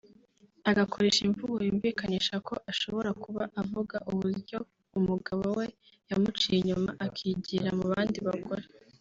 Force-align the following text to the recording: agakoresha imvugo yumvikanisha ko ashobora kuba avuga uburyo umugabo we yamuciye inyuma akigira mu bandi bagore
agakoresha 0.69 1.21
imvugo 1.27 1.57
yumvikanisha 1.67 2.35
ko 2.47 2.53
ashobora 2.71 3.09
kuba 3.23 3.43
avuga 3.61 3.95
uburyo 4.11 4.57
umugabo 4.97 5.45
we 5.57 5.65
yamuciye 6.09 6.55
inyuma 6.59 6.89
akigira 7.05 7.69
mu 7.79 7.85
bandi 7.93 8.19
bagore 8.27 8.65